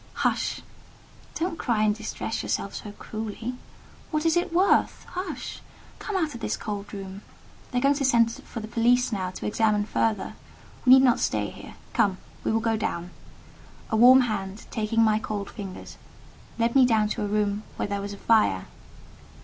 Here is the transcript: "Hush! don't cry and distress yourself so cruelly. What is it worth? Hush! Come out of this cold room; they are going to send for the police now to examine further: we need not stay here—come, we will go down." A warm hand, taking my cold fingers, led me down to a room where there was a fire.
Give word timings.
"Hush! 0.15 0.61
don't 1.35 1.59
cry 1.59 1.83
and 1.83 1.93
distress 1.93 2.41
yourself 2.41 2.73
so 2.73 2.91
cruelly. 2.93 3.53
What 4.09 4.25
is 4.25 4.35
it 4.35 4.51
worth? 4.51 5.05
Hush! 5.11 5.61
Come 5.99 6.15
out 6.17 6.33
of 6.33 6.41
this 6.41 6.57
cold 6.57 6.91
room; 6.91 7.21
they 7.69 7.77
are 7.77 7.81
going 7.81 7.93
to 7.93 8.03
send 8.03 8.31
for 8.31 8.61
the 8.61 8.67
police 8.67 9.11
now 9.11 9.29
to 9.29 9.45
examine 9.45 9.85
further: 9.85 10.33
we 10.87 10.93
need 10.93 11.03
not 11.03 11.19
stay 11.19 11.51
here—come, 11.51 12.17
we 12.43 12.51
will 12.51 12.59
go 12.59 12.75
down." 12.77 13.11
A 13.91 13.95
warm 13.95 14.21
hand, 14.21 14.65
taking 14.71 15.03
my 15.03 15.19
cold 15.19 15.51
fingers, 15.51 15.97
led 16.57 16.73
me 16.75 16.83
down 16.83 17.07
to 17.09 17.21
a 17.23 17.27
room 17.27 17.61
where 17.75 17.87
there 17.87 18.01
was 18.01 18.13
a 18.13 18.17
fire. 18.17 18.65